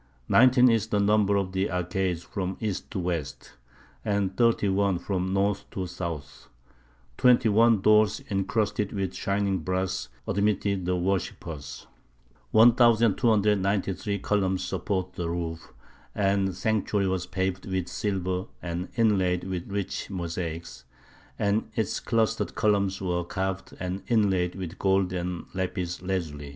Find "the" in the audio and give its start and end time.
0.87-0.99, 1.51-1.69, 10.87-10.95, 15.13-15.29, 16.47-16.53